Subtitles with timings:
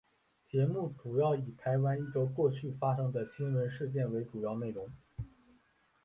[0.49, 4.89] 节目主要以台湾一周过去发生的新闻事件为主要内容。